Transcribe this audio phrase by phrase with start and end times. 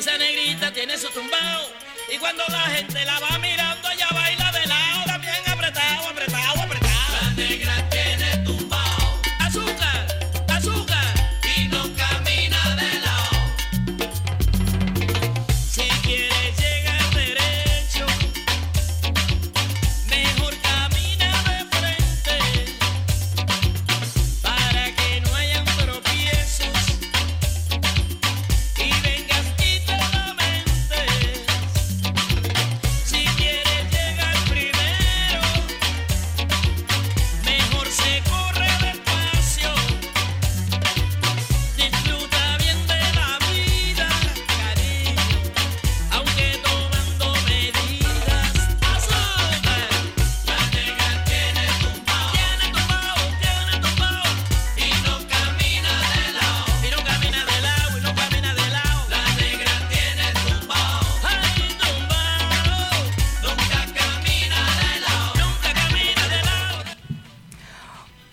[0.00, 1.68] Esa negrita tiene su tumbao.
[2.10, 3.39] Y cuando la gente la va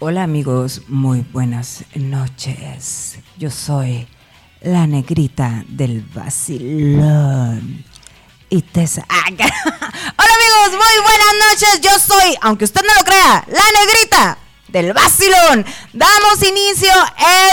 [0.10, 3.20] Hola amigos, muy buenas noches.
[3.38, 4.08] Yo soy
[4.62, 7.84] la negrita del vacilón.
[8.50, 11.82] Y te sa- ¡Ah, ca- Hola amigos, muy buenas noches.
[11.82, 15.66] Yo soy, aunque usted no lo crea, la negrita del vacilón.
[15.94, 16.92] Damos inicio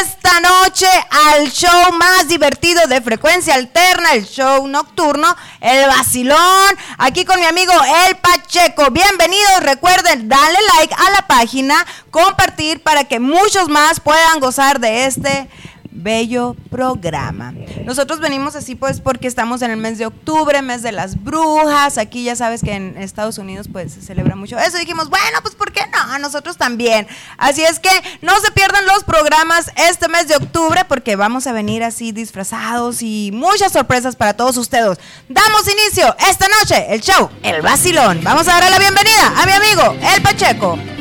[0.00, 6.76] esta noche al show más divertido de frecuencia alterna, el show nocturno, el vacilón.
[6.98, 7.72] Aquí con mi amigo
[8.06, 8.90] El Pacheco.
[8.90, 9.60] Bienvenidos.
[9.60, 15.48] Recuerden darle like a la página, compartir para que muchos más puedan gozar de este
[15.94, 17.54] bello programa.
[17.84, 21.96] Nosotros venimos así pues porque estamos en el mes de octubre, mes de las brujas.
[21.96, 24.76] Aquí ya sabes que en Estados Unidos pues se celebra mucho eso.
[24.76, 26.18] Dijimos, bueno, pues ¿por qué no?
[26.18, 27.06] Nosotros también.
[27.38, 31.52] Así es que no se pierdan los programas este mes de octubre porque vamos a
[31.52, 34.98] venir así disfrazados y muchas sorpresas para todos ustedes.
[35.28, 38.20] Damos inicio esta noche el show El Vacilón.
[38.22, 40.93] Vamos a darle la bienvenida a mi amigo El Pacheco.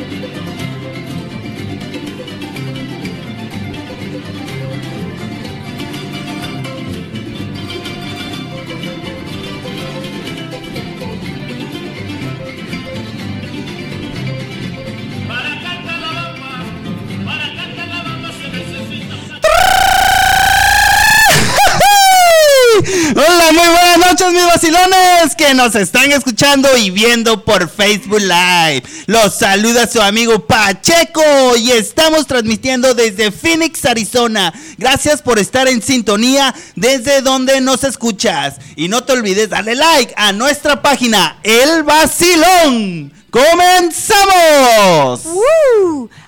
[24.32, 28.82] Mis vacilones que nos están escuchando y viendo por Facebook Live.
[29.06, 31.22] Los saluda su amigo Pacheco
[31.58, 34.52] y estamos transmitiendo desde Phoenix, Arizona.
[34.78, 38.54] Gracias por estar en sintonía desde donde nos escuchas.
[38.76, 43.23] Y no te olvides darle like a nuestra página El Vacilón.
[43.34, 45.26] ¡Comenzamos!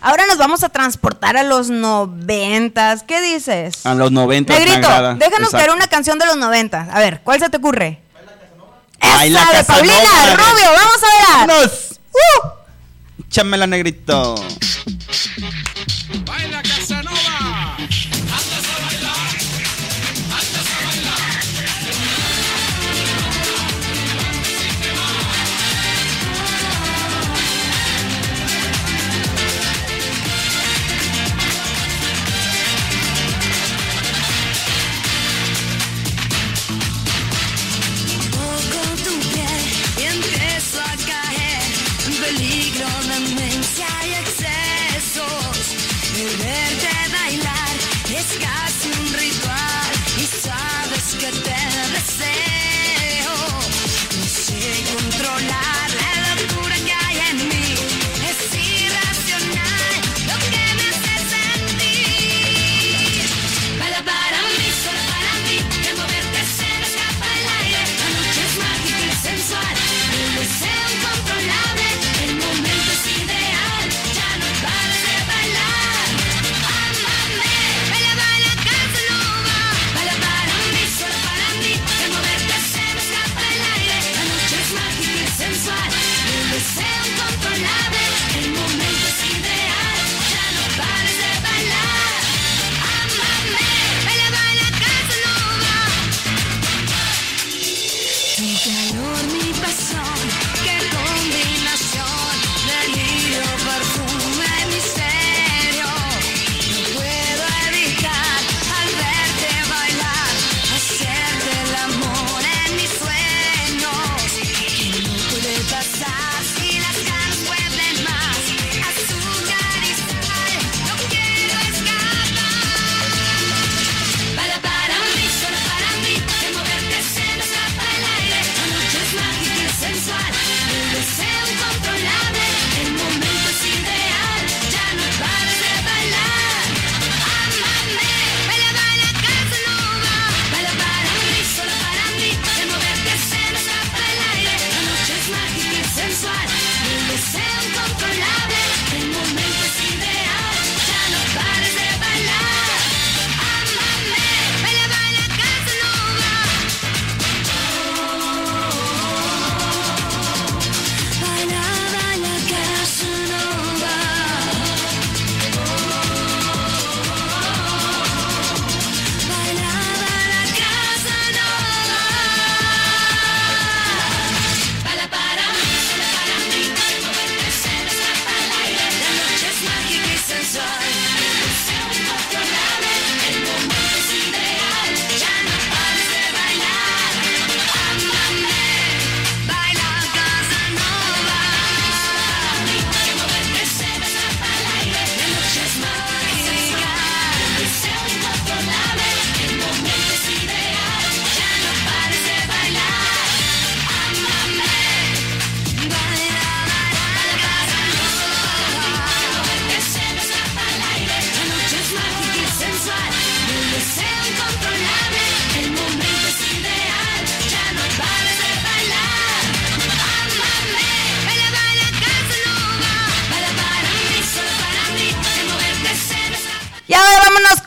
[0.00, 3.04] Ahora nos vamos a transportar a los noventas.
[3.04, 3.86] ¿Qué dices?
[3.86, 5.56] A los 90 me Negrito, déjanos Exacto.
[5.56, 6.88] caer una canción de los noventas.
[6.90, 8.00] A ver, ¿cuál se te ocurre?
[8.98, 11.48] Ay, la Esa de Casanova, Paulina Rubio, vamos a ver.
[11.48, 12.00] ¡Vámonos!
[12.12, 13.22] ¡Uh!
[13.28, 14.34] Échamela, negrito.
[42.26, 43.05] Peligro,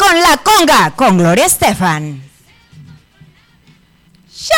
[0.10, 2.20] con la conga, con Gloria Estefan.
[4.34, 4.58] ¡Chao!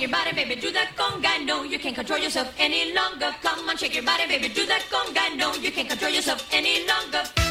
[0.00, 1.38] Your body, baby, do that conga.
[1.44, 3.32] No, you can't control yourself any longer.
[3.42, 5.36] Come on, shake your body, baby, do that conga.
[5.36, 7.45] No, you can't control yourself any longer.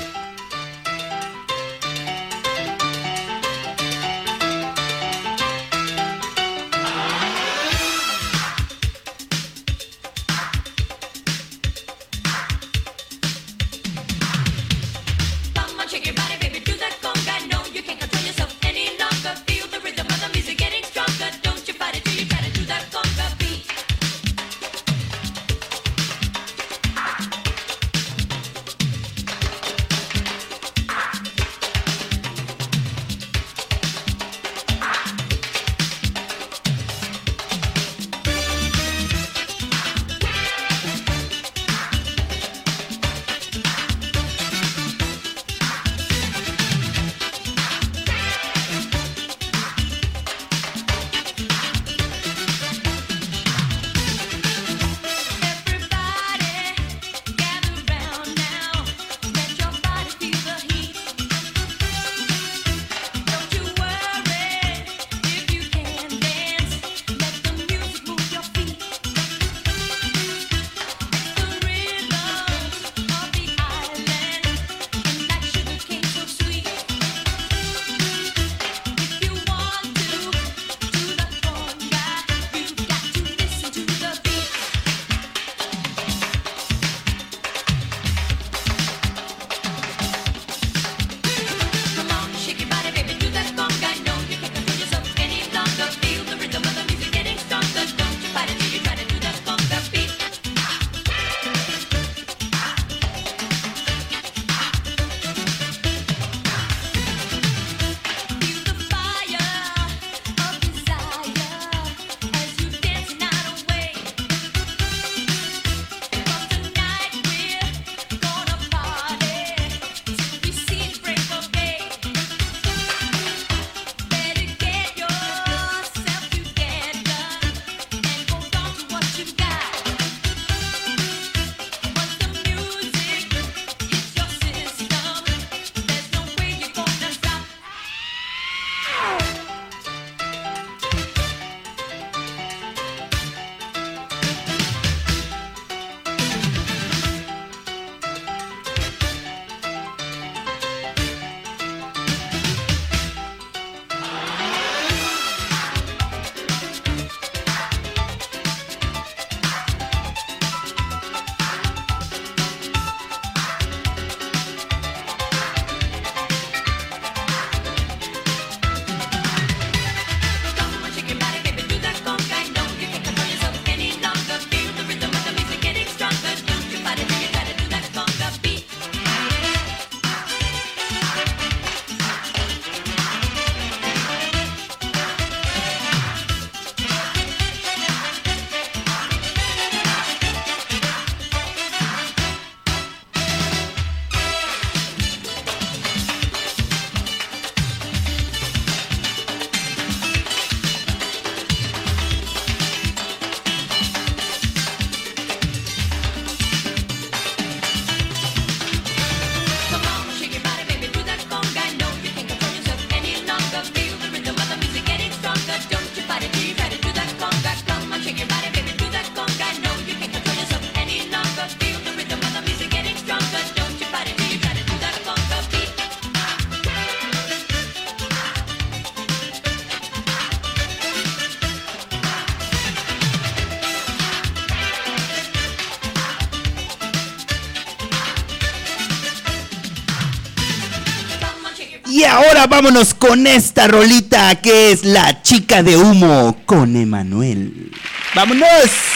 [241.95, 247.71] Y ahora vámonos con esta rolita que es La chica de humo con Emanuel.
[248.13, 248.94] ¡Vámonos!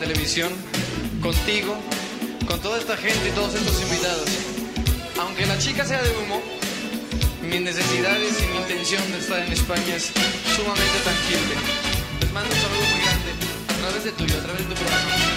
[0.00, 0.50] televisión,
[1.20, 1.76] contigo,
[2.48, 4.28] con toda esta gente y todos estos invitados.
[5.20, 6.40] Aunque la chica sea de humo,
[7.42, 10.10] mis necesidades y mi intención de estar en España es
[10.56, 11.54] sumamente tangible.
[12.20, 13.30] Les mando un saludo muy grande
[13.68, 15.29] a través de tuyo, a través de tu programa.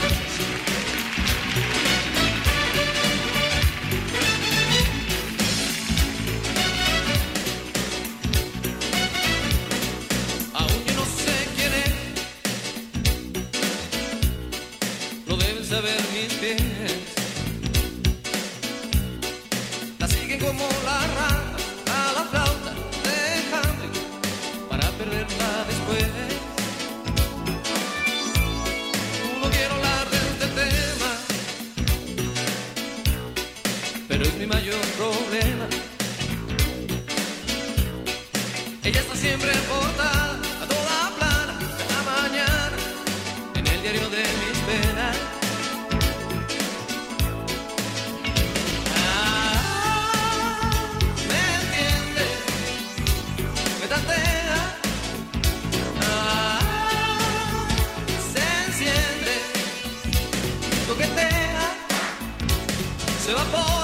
[63.24, 63.83] Seu a.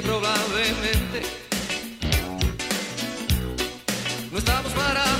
[0.00, 1.22] ella probablemente
[4.30, 5.19] no estamos parados.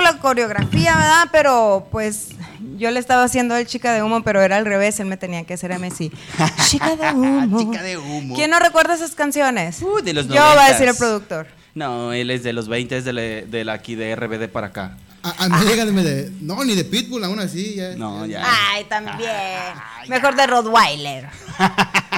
[0.00, 1.28] la coreografía, ¿verdad?
[1.32, 2.30] Pero pues
[2.76, 5.44] yo le estaba haciendo el chica de humo, pero era al revés, él me tenía
[5.44, 6.10] que hacer a Messi.
[6.68, 7.58] chica de humo.
[7.72, 8.34] chica de humo.
[8.34, 9.80] ¿Quién no recuerda esas canciones?
[9.82, 10.34] Uh, de los 90.
[10.34, 11.46] Yo voy a decir el productor.
[11.74, 14.96] No, él es de los 20, es de, aquí de RBD para acá.
[15.26, 15.64] Ah, ah, ah.
[16.40, 17.76] No, ni de Pitbull, aún así.
[17.76, 18.44] Ya, no, ya.
[18.44, 19.30] Ay, también.
[20.08, 21.28] Mejor de Rottweiler.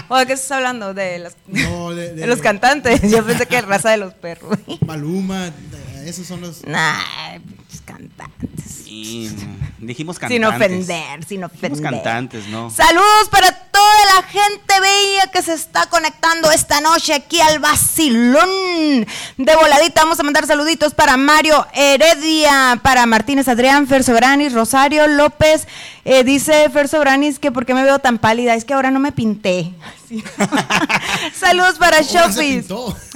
[0.08, 0.92] ¿O de qué estás hablando?
[0.92, 3.00] De, las, no, de, de, los cantantes.
[3.10, 4.58] Yo pensé que raza de los perros.
[4.84, 5.52] Maluma,
[6.04, 6.64] esos son los...
[6.66, 7.38] Nah,
[7.86, 8.86] cantantes.
[8.86, 10.36] Y mm, dijimos cantantes.
[10.36, 11.70] Sin ofender, sin ofender.
[11.72, 12.68] Dijimos cantantes, ¿no?
[12.68, 19.06] Saludos para toda la gente veía que se está conectando esta noche aquí al vacilón.
[19.36, 25.06] De voladita vamos a mandar saluditos para Mario Heredia, para Martínez Adrián, Fer Sobranis, Rosario
[25.06, 25.68] López.
[26.04, 29.12] Eh, dice Fer Sobranis que porque me veo tan pálida, es que ahora no me
[29.12, 29.72] pinté.
[31.34, 32.66] Saludos para Shopis.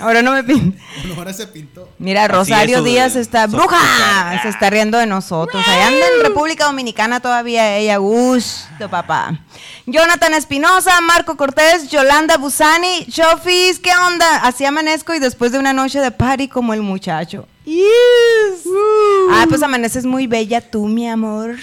[0.01, 0.79] Ahora no me pinté.
[0.99, 1.89] Bueno, ahora se pintó.
[1.99, 5.63] Mira, Rosario Díaz está bruja, se está riendo de nosotros.
[5.67, 9.41] Allá anda en República Dominicana todavía ella, gusto, papá.
[9.87, 14.37] Jonathan Espinosa Marco Cortés, Yolanda Busani, Chofis, ¿qué onda?
[14.45, 17.47] Así amanezco y después de una noche de party como el muchacho.
[17.65, 18.65] Yes.
[19.31, 21.57] Ah, pues amaneces muy bella tú, mi amor.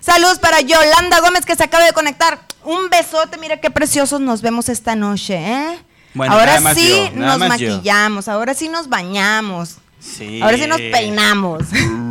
[0.00, 2.40] Saludos para Yolanda Gómez que se acaba de conectar.
[2.64, 5.78] Un besote, mira qué preciosos nos vemos esta noche, ¿eh?
[6.14, 7.70] Bueno, ahora nada más sí yo, nada nos más yo.
[7.70, 9.76] maquillamos, ahora sí nos bañamos.
[10.00, 10.40] Sí.
[10.42, 11.64] Ahora sí nos peinamos.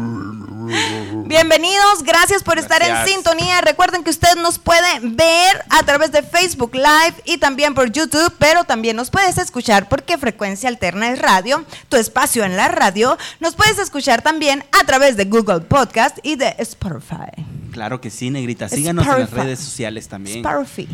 [1.25, 3.61] Bienvenidos, gracias por estar en sintonía.
[3.61, 8.33] Recuerden que usted nos puede ver a través de Facebook Live y también por YouTube,
[8.37, 13.17] pero también nos puedes escuchar porque Frecuencia Alterna es radio, tu espacio en la radio.
[13.39, 17.31] Nos puedes escuchar también a través de Google Podcast y de Spotify.
[17.71, 18.67] Claro que sí, negrita.
[18.69, 19.41] Síganos en las Spotify.
[19.45, 20.37] redes sociales también.
[20.45, 20.87] Spotify.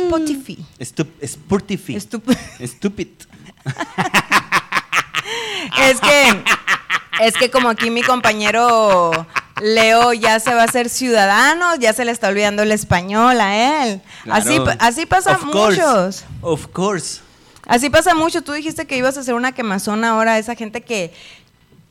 [0.00, 0.66] Spotify.
[0.78, 3.08] Estup- Stupid.
[5.78, 6.42] Es que,
[7.22, 9.10] es que como aquí mi compañero
[9.62, 13.84] Leo ya se va a hacer ciudadano, ya se le está olvidando el español a
[13.86, 14.02] él.
[14.30, 14.78] Así, Claro.
[14.80, 15.80] así pasa Of course.
[15.80, 16.24] muchos.
[16.42, 17.20] Of course.
[17.66, 18.42] Así pasa mucho.
[18.42, 21.12] Tú dijiste que ibas a hacer una quemazón ahora, esa gente que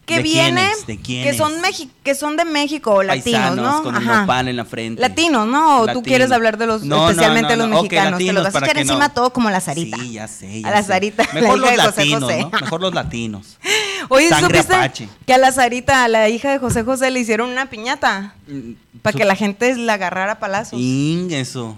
[0.05, 0.85] que ¿De viene, quiénes?
[0.87, 3.83] ¿De que son Mexi- que son de México o latinos, Paisanos ¿no?
[3.83, 4.21] con un Ajá.
[4.21, 5.01] nopal en la frente.
[5.01, 5.79] Latinos, ¿no?
[5.81, 7.81] O tú quieres hablar de los, No, especialmente no, los no.
[7.81, 9.13] Mexicanos, te latinos, los vas a para echar que encima no.
[9.13, 9.97] todo como la Sarita.
[9.97, 10.61] Sí, ya sé.
[10.61, 10.83] ya a la.
[10.83, 12.39] Sarita, Mejor la hija los de José latinos, José.
[12.41, 12.59] ¿no?
[12.61, 13.57] Mejor los latinos.
[14.09, 15.09] Oye, Sangre ¿supiste apache.
[15.25, 18.35] que a la Sarita, a la hija de José José, le hicieron una piñata?
[18.47, 20.79] Mm, Para su- que la gente la agarrara a palazos.
[20.79, 21.77] Ing, eso.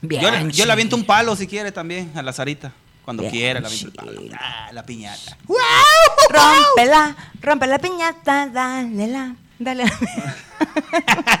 [0.00, 2.72] Bien, yo, le- yo le aviento un palo si quiere también a la Sarita.
[3.10, 3.60] Cuando Bien quiera,
[3.96, 4.22] palo.
[4.38, 5.36] Ah, la piñata.
[6.28, 10.36] Rómpela, rompe la piñata, dale la, dale la.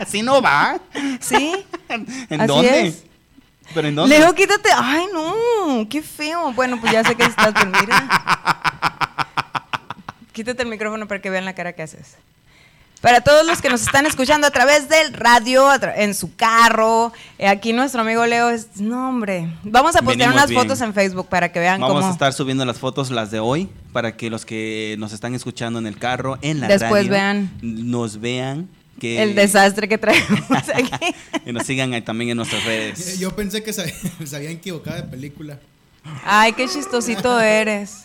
[0.00, 0.80] Así no va.
[1.20, 1.64] ¿Sí?
[1.88, 2.88] ¿En Así dónde?
[2.88, 3.04] es.
[3.72, 4.18] ¿Pero en dónde?
[4.18, 4.68] Leo, quítate.
[4.74, 6.52] Ay, no, qué feo.
[6.54, 8.08] Bueno, pues ya sé que estás mira.
[10.32, 12.16] Quítate el micrófono para que vean la cara que haces.
[13.00, 17.48] Para todos los que nos están escuchando a través del radio, en su carro, eh,
[17.48, 20.60] aquí nuestro amigo Leo es, no hombre, vamos a postear Venimos unas bien.
[20.60, 23.40] fotos en Facebook para que vean Vamos cómo a estar subiendo las fotos, las de
[23.40, 27.10] hoy, para que los que nos están escuchando en el carro, en la Después radio,
[27.12, 27.50] vean.
[27.62, 28.68] nos vean
[29.00, 30.28] que el desastre que traemos
[30.74, 31.14] aquí.
[31.46, 33.18] y nos sigan ahí también en nuestras redes.
[33.18, 33.94] Yo pensé que se,
[34.26, 35.58] se habían equivocado de película.
[36.26, 38.02] Ay, qué chistosito eres.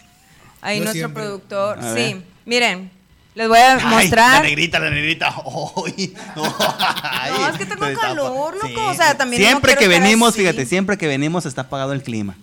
[0.62, 1.24] Ahí Yo nuestro siempre.
[1.24, 1.80] productor.
[1.80, 2.24] A Sí, ver.
[2.46, 2.92] miren,
[3.36, 4.42] les voy a Ay, la mostrar.
[4.44, 5.28] negrita, la negrita.
[5.86, 10.00] Ay, ay, No, es que tengo calor, loco, o sea, también no Siempre quiero que
[10.00, 10.40] venimos, así.
[10.42, 12.36] fíjate, siempre que venimos está apagado el clima.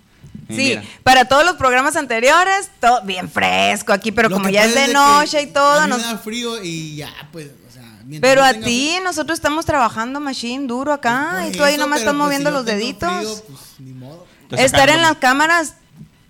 [0.49, 4.49] Y Sí, mira, para todos los programas anteriores, todo bien fresco aquí, pero Lo como
[4.51, 7.13] ya es de que noche y todo, A mí nos- me da frío y ya,
[7.33, 7.83] pues, o sea.
[8.05, 11.65] mientras pero no a ti, frío- nosotros estamos trabajando machine duro acá Por y tú
[11.65, 13.15] ahí eso, nomás estás pues, moviendo si los deditos.
[13.17, 14.27] frío, pues, ni modo.
[14.51, 15.75] te Estar en las cámaras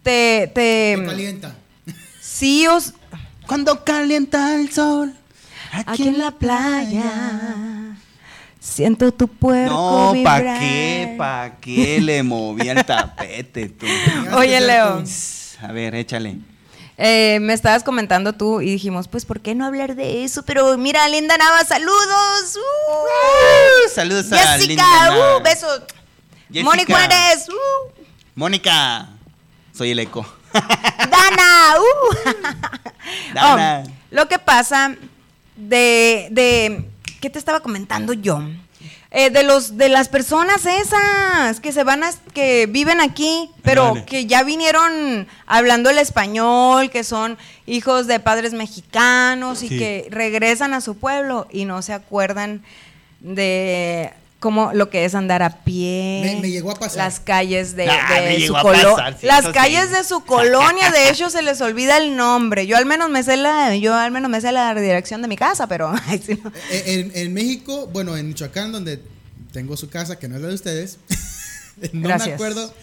[0.04, 1.54] te, te Me calienta.
[2.20, 2.92] sí os
[3.52, 5.12] Cuando calienta el sol.
[5.84, 7.94] aquí en la playa
[8.58, 10.42] siento tu puerco No, vibrar.
[10.42, 11.14] ¿pa' qué?
[11.18, 13.84] ¿Pa' qué le movía el tapete tú?
[14.38, 15.04] Oye, Leo.
[15.60, 16.38] A ver, échale.
[16.96, 20.42] Eh, me estabas comentando tú y dijimos, pues, ¿por qué no hablar de eso?
[20.44, 22.56] Pero mira, Linda Nava, saludos.
[22.56, 25.36] Uh, Saludos a Jessica, Linda Nava.
[25.36, 25.82] uh, besos.
[26.48, 26.64] Jessica.
[26.64, 27.92] Moni Juárez, uh,
[28.34, 29.10] Mónica.
[29.76, 30.24] Soy el eco.
[30.52, 32.14] Dana, uh.
[33.34, 33.84] Dana.
[33.86, 34.94] Oh, lo que pasa
[35.56, 36.88] de, de,
[37.20, 38.40] ¿qué te estaba comentando yo?
[39.14, 43.94] Eh, de los de las personas esas que se van a que viven aquí pero
[44.06, 47.36] que ya vinieron hablando el español que son
[47.66, 52.62] hijos de padres mexicanos y que regresan a su pueblo y no se acuerdan
[53.20, 56.98] de cómo lo que es andar a pie Me- me llegó a pasar.
[56.98, 59.52] las calles de, Ah, de me su llegó a colo- pasar, sí, las sí.
[59.52, 63.22] calles de su colonia de hecho se les olvida el nombre yo al menos me
[63.22, 65.98] sé la yo al menos me sé la dirección de mi casa pero no.
[66.70, 69.00] Eh, En, en México, bueno, en Michoacán, donde
[69.52, 70.98] tengo su casa, que no es la de ustedes,
[71.92, 72.28] no Gracias.
[72.28, 72.74] me acuerdo,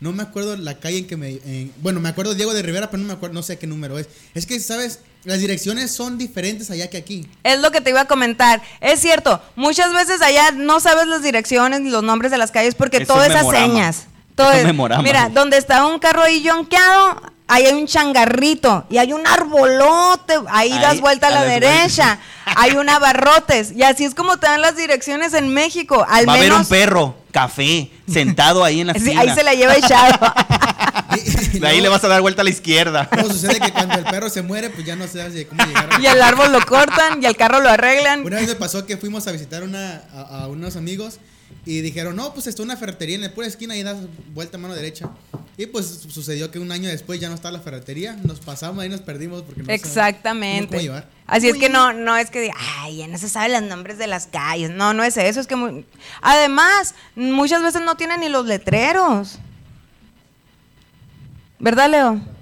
[0.00, 2.90] no me acuerdo la calle en que me, en- bueno, me acuerdo Diego de Rivera,
[2.90, 4.08] pero no me acuerdo, no sé qué número es.
[4.34, 7.26] Es que, sabes, las direcciones son diferentes allá que aquí.
[7.42, 8.62] Es lo que te iba a comentar.
[8.80, 12.74] Es cierto, muchas veces allá no sabes las direcciones ni los nombres de las calles
[12.76, 13.66] porque Es todo un es a memorama.
[13.66, 14.06] señas.
[14.36, 15.02] Todo Es un es- memorama.
[15.02, 20.34] mira, donde está un carro ahí yonqueado, ahí hay un changarrito y hay un arbolote,
[20.50, 24.36] ahí, Ahí, das vuelta a a la derecha, hay un abarrotes y así es como
[24.38, 26.06] te dan las direcciones en México.
[26.08, 29.54] Al Va a haber un perro, café, sentado ahí en la Sí, ahí se la
[29.54, 30.32] lleva echado.
[31.52, 33.08] De ahí le vas a dar vuelta a la izquierda.
[33.12, 35.88] Luego sucede que cuando el perro se muere, pues ya no sabes cómo llegar.
[35.94, 38.24] a- Y el árbol lo cortan y el carro lo arreglan.
[38.24, 41.18] Una vez me pasó que fuimos a visitar una, a, a unos amigos
[41.64, 43.98] y dijeron, no, pues está una ferretería en la pura esquina y das
[44.32, 45.10] vuelta a mano derecha.
[45.58, 48.16] Y pues sucedió que un año después ya no está la ferretería.
[48.24, 50.68] Nos pasamos ahí nos perdimos porque no Exactamente.
[50.68, 51.10] cómo llevar.
[51.26, 53.98] Así es que no, no es que diga, ay, ya no se saben los nombres
[53.98, 54.70] de las calles.
[54.70, 55.40] No, no es eso.
[55.40, 55.84] Es que
[56.22, 59.38] además, muchas veces no tienen ni los letreros.
[61.58, 62.37] ¿Verdad, Leo?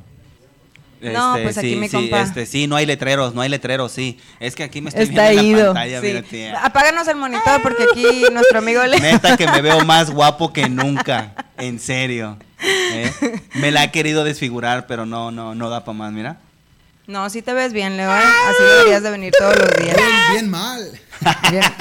[1.00, 2.22] No, pues aquí sí, mi sí, compa.
[2.22, 4.18] este, sí, no hay letreros, no hay letreros, sí.
[4.40, 5.74] Es que aquí me estoy Está viendo en la ido.
[5.74, 6.06] pantalla, sí.
[6.06, 6.64] mira, tía.
[6.64, 9.00] Apáganos el monitor porque aquí nuestro amigo Leo.
[9.00, 12.38] Neta que me veo más guapo que nunca, en serio.
[12.62, 13.12] ¿eh?
[13.54, 16.38] Me la he querido desfigurar, pero no, no, no da para más, mira.
[17.06, 18.10] No, sí te ves bien, Leo.
[18.10, 18.22] ¿eh?
[18.48, 19.96] Así deberías de venir todos los días.
[19.96, 21.00] Bien, bien mal.
[21.50, 21.62] Bien.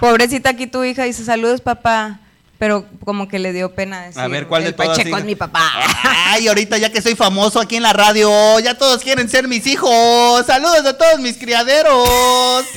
[0.00, 2.20] Pobrecita aquí tu hija dice saludos papá,
[2.60, 4.20] pero como que le dio pena decir.
[4.20, 4.98] A ver, ¿cuál de todas?
[4.98, 5.72] Pacheco es mi papá.
[6.26, 9.66] Ay, ahorita ya que soy famoso aquí en la radio, ya todos quieren ser mis
[9.66, 10.44] hijos.
[10.46, 12.64] Saludos a todos mis criaderos.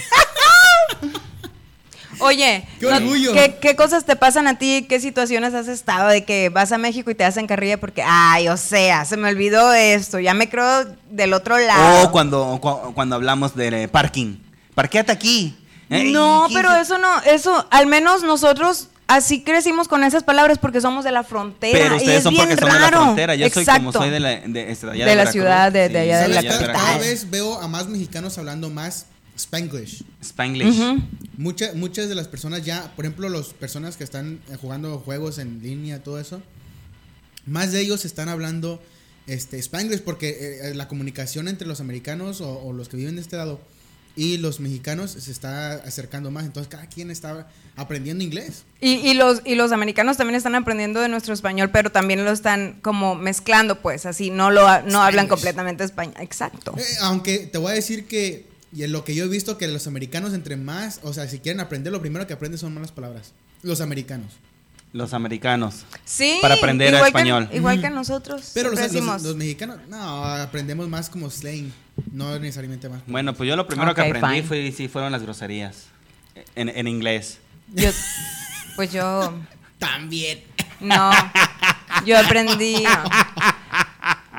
[2.20, 3.34] Oye, ¡Qué orgullo!
[3.34, 4.86] ¿qué, qué cosas te pasan a ti?
[4.88, 8.48] ¿Qué situaciones has estado de que vas a México y te hacen carrilla porque, ay,
[8.48, 12.04] o sea, se me olvidó esto, ya me creo del otro lado?
[12.08, 14.38] Oh, cuando, cu- cuando hablamos de eh, parking.
[14.76, 15.58] Parquéate aquí.
[15.90, 20.58] Eh, No, ¿qué pero eso no, eso, al menos nosotros así crecimos con esas palabras
[20.60, 21.78] porque somos de la frontera.
[21.80, 23.04] Pero y es son bien porque son de la raro.
[23.04, 23.36] frontera.
[23.36, 24.00] Yo soy como Exacto.
[24.00, 25.32] soy de la, de, este, allá De la Veracruz.
[25.34, 26.72] ciudad, de- de allá de la capital.
[26.74, 29.06] cada vez veo a más mexicanos hablando más
[29.38, 30.04] Spanglish.
[30.22, 30.78] Spanglish.
[31.38, 35.40] Mucha- muchas de las personas ya, por ejemplo, las personas que están eh, jugando juegos
[35.40, 36.42] en línea, todo eso,
[37.46, 38.82] más de ellos están hablando
[39.28, 43.16] este, Spanglish porque eh, eh, la comunicación entre los americanos o, o los que viven
[43.16, 43.60] de este lado
[44.16, 46.46] y los mexicanos se está acercando más.
[46.46, 48.64] Entonces, cada quien está aprendiendo inglés.
[48.80, 52.32] Y, y los, y los americanos también están aprendiendo de nuestro español, pero también lo
[52.32, 56.16] están como mezclando, pues, así, no lo no hablan completamente español.
[56.20, 56.76] Exacto.
[56.78, 59.68] Eh, aunque te voy a decir que y en lo que yo he visto que
[59.68, 62.92] los americanos entre más, o sea, si quieren aprender, lo primero que aprenden son malas
[62.92, 63.32] palabras.
[63.62, 64.34] Los americanos.
[64.94, 65.86] Los americanos.
[66.06, 66.38] Sí.
[66.42, 67.50] Para aprender igual español.
[67.50, 68.52] Que, igual que nosotros.
[68.54, 71.72] Pero los, mexicanos, no, aprendemos más como slang,
[72.12, 73.02] no necesariamente más.
[73.08, 74.44] Bueno, pues yo lo primero que aprendí fine.
[74.44, 75.86] fue, sí, fueron las groserías.
[76.56, 77.40] En, en inglés.
[77.74, 77.90] Yo-
[78.76, 79.34] pues yo.
[79.80, 80.44] También.
[80.80, 81.12] No.
[82.06, 82.84] Yo aprendí.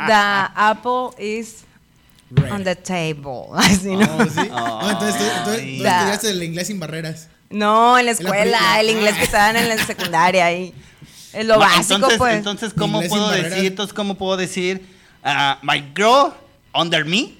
[0.06, 0.12] The
[0.54, 1.64] apple is
[2.30, 2.52] Red.
[2.52, 3.48] on the table.
[3.56, 4.04] Así, ¿no?
[4.16, 4.40] Oh, ¿sí?
[4.40, 5.98] Entonces tú, entonces, tú Da.
[5.98, 7.28] estudiaste el inglés sin barreras.
[7.54, 10.74] No, en la En la escuela, el inglés que estaban en la secundaria ahí.
[11.32, 12.34] Es lo Ma- básico, entonces, pues.
[12.36, 13.64] entonces, ¿cómo Inglés puedo decir?
[13.66, 14.86] Entonces, ¿cómo puedo decir?
[15.62, 16.32] my girl
[16.74, 17.32] under me.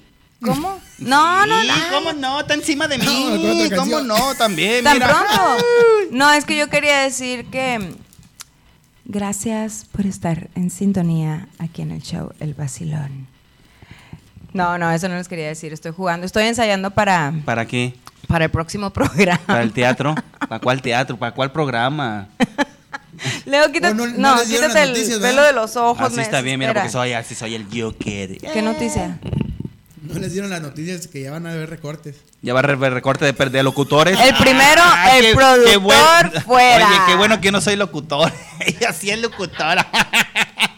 [0.43, 0.79] ¿Cómo?
[0.97, 1.73] No, no, Sí, no.
[1.91, 2.39] ¿Cómo no?
[2.41, 3.69] Está encima de No, mí.
[3.75, 4.35] ¿Cómo no?
[4.35, 5.07] También, ¿Tan mira.
[5.07, 5.63] pronto?
[6.11, 7.95] No, es que yo quería decir que
[9.05, 13.27] gracias por estar en sintonía aquí en el show El Vacilón.
[14.53, 15.73] No, no, eso no les quería decir.
[15.73, 17.93] Estoy jugando, estoy ensayando para, ¿Para qué?
[18.27, 19.39] Para el próximo programa.
[19.45, 20.15] ¿Para el teatro?
[20.47, 21.17] ¿Para cuál teatro?
[21.17, 22.27] ¿Para cuál programa?
[23.45, 26.01] Leo, quítate, no- no, no quítate el noticias, pelo de los ojos.
[26.07, 28.37] Así me está bien, mira, porque soy así, soy el Joker.
[28.37, 29.19] ¿Qué noticia?
[30.01, 32.17] No les dieron las noticias que ya van a haber recortes.
[32.41, 34.19] Ya va a haber recorte de, per- de locutores.
[34.19, 36.87] El primero, Ah, el qué- productor qué buen- fuera.
[36.87, 38.31] Oye, qué bueno que yo no soy locutor.
[38.59, 39.87] Ella sí es locutora.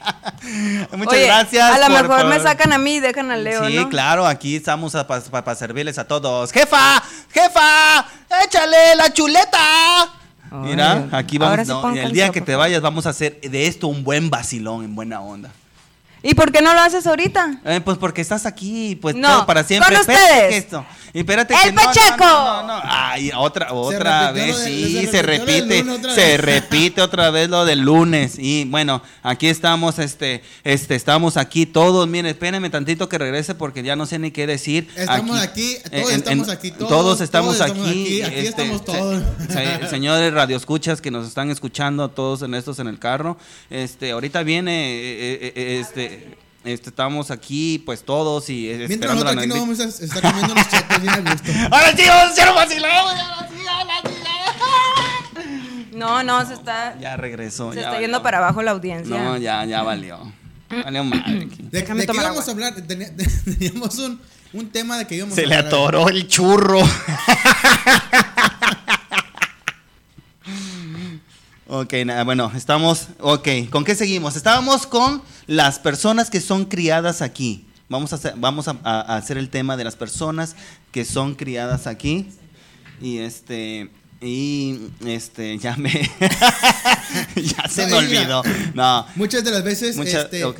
[0.93, 1.63] Muchas Oye, gracias.
[1.71, 3.89] A lo por- mejor me sacan a mí y dejan a Leo, sí, ¿no?
[3.89, 6.51] claro, aquí estamos para servirles a todos.
[6.51, 7.01] ¡Jefa!
[7.31, 8.05] ¡Jefa!
[8.43, 9.59] ¡Échale la chuleta!
[10.51, 11.67] Mira, aquí vamos.
[11.67, 14.85] sí no, el día que te vayas, vamos a hacer de esto un buen vacilón
[14.85, 15.51] en buena onda.
[16.29, 17.61] ¿Y por qué no lo haces ahorita?
[17.63, 19.93] Eh, pues porque estás aquí, pues No, todo para siempre.
[19.95, 20.49] con Espérate ustedes.
[20.49, 20.85] que esto.
[21.13, 22.17] Espérate ¡El que no, no, Pacheco!
[22.25, 22.81] No, no, no.
[22.83, 28.35] Ay, otra, otra vez, sí, se se repite, se repite otra vez lo del lunes.
[28.37, 32.07] Y bueno, aquí estamos, este, este, estamos aquí todos.
[32.09, 34.89] Miren, espérenme tantito que regrese porque ya no sé ni qué decir.
[34.97, 38.01] Estamos aquí, todos estamos aquí, todos, todos estamos todos estamos aquí.
[38.01, 39.23] aquí, aquí este, estamos se- todos.
[39.49, 43.37] se- señores radioescuchas que nos están escuchando, todos en estos en el carro.
[43.69, 45.53] Este, ahorita viene, eh,
[46.23, 46.89] eh, este.
[46.89, 51.01] Estamos aquí, pues todos y Mientras nosotros aquí nos vamos a estar comiendo unos chacos
[51.01, 51.51] bien a gusto.
[51.71, 52.91] Ahora sí, vamos a hacer un vacilón.
[52.91, 57.69] ahora sí, ahora sí, No, no, se está, Ya regresó.
[57.71, 58.07] se ya está valió.
[58.07, 59.17] yendo para abajo la audiencia.
[59.17, 60.19] No, ya, ya valió.
[60.69, 61.63] Valió madre aquí.
[61.63, 62.63] ¿De, Déjame de qué tomar íbamos agua.
[62.65, 62.85] a hablar?
[62.87, 63.11] Tenía-
[63.57, 64.19] Teníamos un,
[64.53, 65.67] un tema de que íbamos Se a le hablar.
[65.73, 66.81] atoró el churro.
[71.79, 74.35] Ok, nada, bueno, estamos, ok, ¿con qué seguimos?
[74.35, 77.67] Estábamos con las personas que son criadas aquí.
[77.87, 78.71] Vamos a hacer, vamos a,
[79.15, 80.55] hacer el tema de las personas
[80.91, 82.29] que son criadas aquí.
[82.99, 85.91] Y este, Y este, ya me.
[87.35, 88.41] ya se me No, olvidó.
[88.73, 89.05] No.
[89.15, 90.59] Muchas de las veces Mucha, este, ok.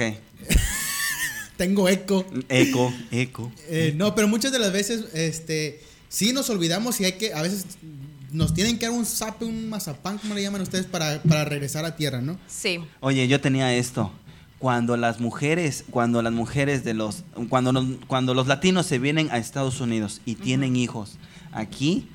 [1.58, 2.28] tengo eco.
[2.48, 3.52] Eco, eco.
[3.70, 7.42] Eh, no, pero muchas de las veces, este, sí nos olvidamos y hay que, a
[7.42, 7.66] veces
[8.38, 11.84] nos tienen que dar un zape, un mazapán, como le llaman ustedes, para, para regresar
[11.86, 12.38] a tierra, ¿no?
[12.48, 12.80] Sí.
[13.00, 14.12] Oye, yo tenía esto.
[14.60, 19.30] Cuando las mujeres, cuando las mujeres de los, cuando los, cuando los latinos se vienen
[19.32, 21.18] a Estados Unidos y tienen hijos
[21.52, 22.08] aquí,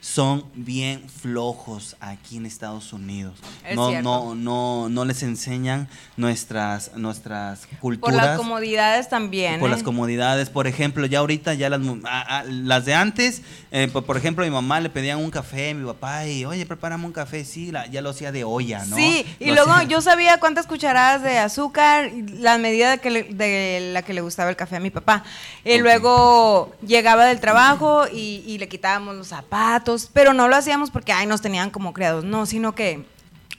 [0.00, 3.34] son bien flojos aquí en Estados Unidos.
[3.68, 4.02] Es no, cierto.
[4.02, 8.16] no, no, no les enseñan nuestras, nuestras Por culturas.
[8.26, 9.60] las comodidades también.
[9.60, 9.72] por ¿eh?
[9.72, 10.48] las comodidades.
[10.48, 14.16] Por ejemplo, ya ahorita, ya las, mu- a- a- las de antes, eh, por, por
[14.16, 17.44] ejemplo, a mi mamá le pedían un café, mi papá, y oye, prepárame un café.
[17.44, 18.96] Sí, la- ya lo hacía de olla, ¿no?
[18.96, 23.10] Sí, y Lo luego hacía- yo sabía cuántas cucharadas de azúcar, la medida de, que
[23.10, 25.24] le- de la que le gustaba el café a mi papá.
[25.64, 30.90] Y luego llegaba del trabajo y, y le quitábamos los zapatos, pero no lo hacíamos
[30.90, 33.04] porque, ay, nos tenían como criados, no, sino que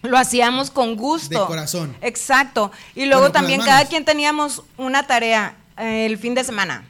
[0.01, 1.39] lo hacíamos con gusto.
[1.41, 1.95] De corazón.
[2.01, 2.71] Exacto.
[2.95, 6.83] Y luego Bueno, también cada quien teníamos una tarea eh, el fin de semana.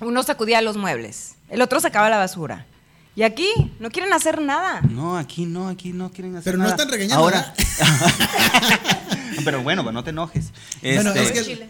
[0.00, 2.66] Uno sacudía los muebles, el otro sacaba la basura.
[3.14, 3.48] Y aquí
[3.80, 4.82] no quieren hacer nada.
[4.82, 6.74] No, aquí no, aquí no quieren hacer Pero no nada.
[6.76, 7.54] están regañando, Ahora.
[9.44, 10.50] Pero bueno, pues no te enojes.
[10.82, 11.68] Bueno, Este, es que Chile.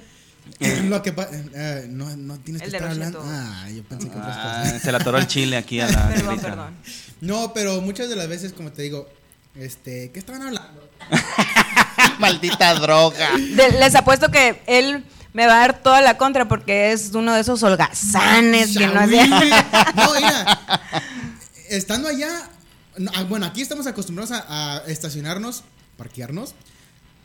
[0.88, 3.22] lo que pa- eh, no, no tienes El que estar hablando.
[3.24, 4.82] Ah, yo pensé que otras ah, cosas.
[4.82, 6.48] se le atoró el chile aquí a la Perdón, negrita.
[6.48, 6.74] perdón.
[7.20, 9.08] No, pero muchas de las veces, como te digo,
[9.54, 10.88] este, ¿qué estaban hablando?
[12.18, 13.30] Maldita droga.
[13.36, 17.34] De- les apuesto que él me va a dar toda la contra porque es uno
[17.34, 19.26] de esos holgazanes que no hacía.
[19.26, 19.40] No,
[20.14, 20.60] mira,
[21.68, 22.48] estando allá,
[22.96, 25.64] no, ah, bueno, aquí estamos acostumbrados a, a estacionarnos,
[25.98, 26.54] parquearnos,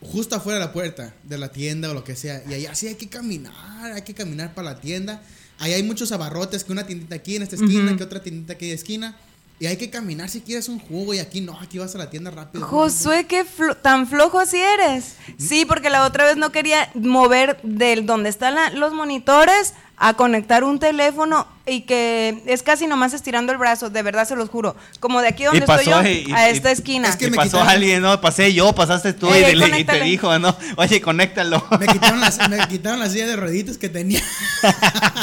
[0.02, 2.44] justo afuera de la puerta de la tienda o lo que sea.
[2.50, 5.22] Y allá sí hay que caminar, hay que caminar para la tienda.
[5.60, 8.68] Ahí hay muchos abarrotes, que una tiendita aquí en esta esquina, que otra tiendita aquí
[8.68, 9.18] de esquina.
[9.62, 12.10] Y hay que caminar si quieres un jugo y aquí no, aquí vas a la
[12.10, 12.66] tienda rápido.
[12.66, 15.18] Josué, qué flo- tan flojo así eres.
[15.38, 20.16] Sí, porque la otra vez no quería mover del donde están la- los monitores a
[20.16, 24.50] conectar un teléfono y que es casi nomás estirando el brazo, de verdad se los
[24.50, 24.76] juro.
[25.00, 27.08] Como de aquí donde estoy yo y- y- a esta y- esquina.
[27.10, 28.20] Es que y me pasó quitaron- alguien, ¿no?
[28.20, 30.58] Pasé yo, pasaste tú Ey, y, le- y te dijo, ¿no?
[30.78, 31.64] Oye, conéctalo.
[31.80, 34.24] Me quitaron, las- me quitaron la silla de rueditas que tenía.